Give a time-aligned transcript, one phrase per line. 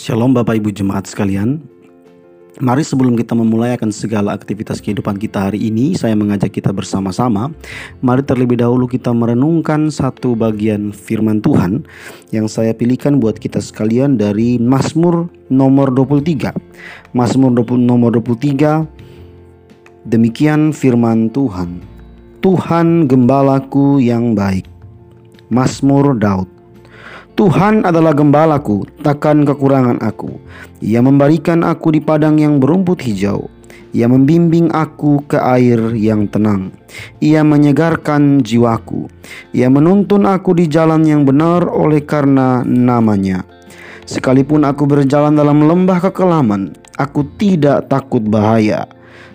[0.00, 1.60] Shalom Bapak Ibu Jemaat sekalian.
[2.56, 7.52] Mari sebelum kita memulai akan segala aktivitas kehidupan kita hari ini Saya mengajak kita bersama-sama.
[8.00, 11.84] Mari terlebih dahulu kita merenungkan satu bagian firman Tuhan
[12.32, 16.48] Yang saya pilihkan buat kita sekalian dari Mazmur nomor 23
[17.12, 21.76] Mazmur nomor 23 Demikian firman Tuhan.
[22.40, 24.64] Tuhan gembalaku yang baik.
[25.52, 26.59] Mazmur Daud
[27.40, 30.28] Tuhan adalah gembalaku, takkan kekurangan aku.
[30.84, 33.48] Ia memberikan aku di padang yang berumput hijau.
[33.96, 36.68] Ia membimbing aku ke air yang tenang.
[37.24, 39.08] Ia menyegarkan jiwaku.
[39.56, 43.48] Ia menuntun aku di jalan yang benar oleh karena namanya.
[44.04, 48.84] Sekalipun aku berjalan dalam lembah kekelaman, aku tidak takut bahaya.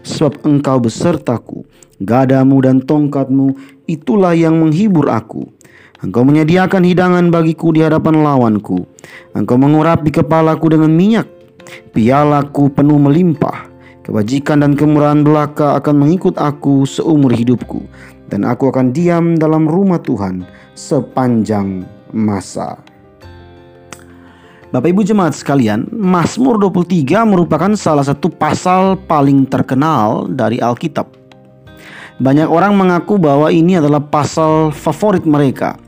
[0.05, 1.65] Sebab engkau besertaku,
[2.05, 3.57] gadamu dan tongkatmu,
[3.89, 5.54] itulah yang menghibur aku.
[6.03, 8.83] Engkau menyediakan hidangan bagiku di hadapan lawanku.
[9.31, 11.27] Engkau mengurapi kepalaku dengan minyak.
[11.95, 13.71] Pialaku penuh melimpah.
[14.03, 17.87] Kebajikan dan kemurahan belaka akan mengikut aku seumur hidupku.
[18.27, 20.43] Dan aku akan diam dalam rumah Tuhan
[20.75, 22.75] sepanjang masa.
[24.75, 31.07] Bapak Ibu jemaat sekalian, Mazmur 23 merupakan salah satu pasal paling terkenal dari Alkitab.
[32.19, 35.79] Banyak orang mengaku bahwa ini adalah pasal favorit mereka.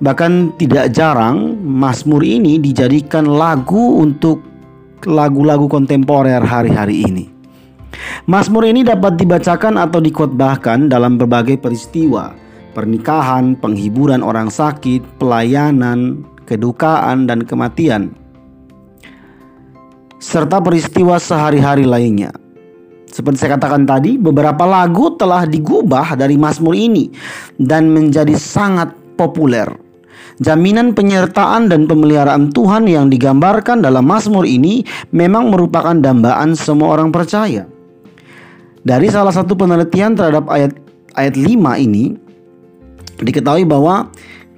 [0.00, 4.40] Bahkan tidak jarang Mazmur ini dijadikan lagu untuk
[5.04, 7.24] lagu-lagu kontemporer hari-hari ini.
[8.24, 12.32] Mazmur ini dapat dibacakan atau dikotbahkan dalam berbagai peristiwa,
[12.72, 18.16] pernikahan, penghiburan orang sakit, pelayanan, kedukaan dan kematian
[20.20, 22.30] serta peristiwa sehari-hari lainnya.
[23.10, 27.10] Seperti saya katakan tadi, beberapa lagu telah digubah dari Mazmur ini
[27.58, 29.66] dan menjadi sangat populer.
[30.40, 34.80] Jaminan penyertaan dan pemeliharaan Tuhan yang digambarkan dalam Mazmur ini
[35.12, 37.68] memang merupakan dambaan semua orang percaya.
[38.80, 40.72] Dari salah satu penelitian terhadap ayat
[41.12, 42.16] ayat 5 ini
[43.20, 44.08] diketahui bahwa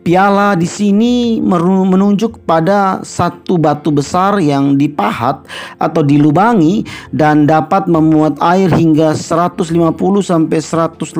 [0.07, 5.47] piala di sini menunjuk pada satu batu besar yang dipahat
[5.83, 9.75] atau dilubangi dan dapat memuat air hingga 150
[10.23, 11.19] sampai 188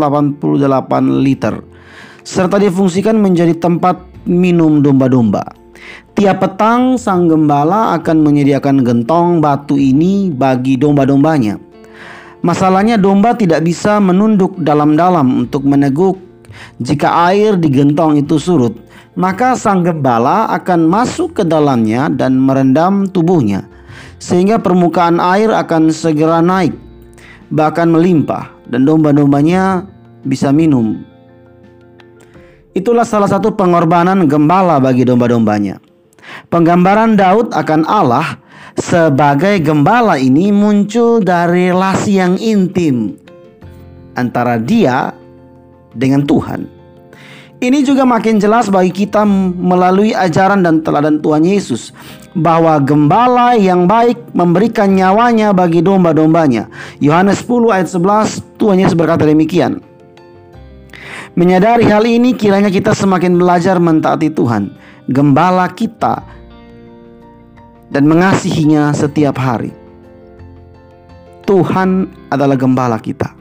[1.23, 1.59] liter
[2.23, 5.43] serta difungsikan menjadi tempat minum domba-domba.
[6.13, 11.57] Tiap petang sang gembala akan menyediakan gentong batu ini bagi domba-dombanya.
[12.45, 16.21] Masalahnya domba tidak bisa menunduk dalam-dalam untuk meneguk.
[16.83, 18.77] Jika air di gentong itu surut,
[19.17, 23.65] maka sang gembala akan masuk ke dalamnya dan merendam tubuhnya.
[24.21, 26.77] Sehingga permukaan air akan segera naik,
[27.49, 29.89] bahkan melimpah dan domba-dombanya
[30.23, 31.03] bisa minum
[32.73, 35.77] Itulah salah satu pengorbanan gembala bagi domba-dombanya.
[36.49, 38.41] Penggambaran Daud akan Allah
[38.81, 43.21] sebagai gembala ini muncul dari relasi yang intim
[44.17, 45.13] antara dia
[45.93, 46.65] dengan Tuhan.
[47.63, 49.23] Ini juga makin jelas bagi kita
[49.55, 51.95] melalui ajaran dan teladan Tuhan Yesus
[52.35, 56.67] bahwa gembala yang baik memberikan nyawanya bagi domba-dombanya.
[56.99, 59.92] Yohanes 10 ayat 11 Tuhan Yesus berkata demikian.
[61.33, 64.69] Menyadari hal ini kiranya kita semakin belajar mentaati Tuhan,
[65.09, 66.21] gembala kita
[67.89, 69.73] dan mengasihinya setiap hari.
[71.49, 73.33] Tuhan adalah gembala kita.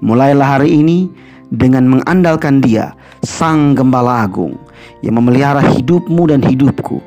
[0.00, 1.12] Mulailah hari ini
[1.52, 4.56] dengan mengandalkan Dia, Sang Gembala Agung
[5.04, 7.04] yang memelihara hidupmu dan hidupku.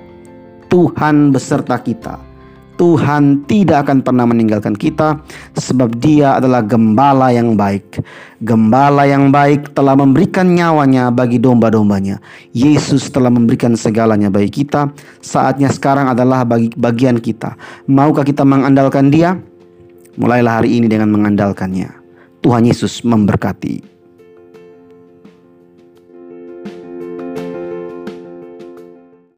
[0.69, 2.28] Tuhan beserta kita
[2.79, 5.19] Tuhan tidak akan pernah meninggalkan kita
[5.51, 7.99] sebab dia adalah gembala yang baik.
[8.39, 12.23] Gembala yang baik telah memberikan nyawanya bagi domba-dombanya.
[12.55, 14.95] Yesus telah memberikan segalanya bagi kita.
[15.19, 17.59] Saatnya sekarang adalah bagi bagian kita.
[17.91, 19.35] Maukah kita mengandalkan dia?
[20.15, 21.91] Mulailah hari ini dengan mengandalkannya.
[22.39, 23.98] Tuhan Yesus memberkati.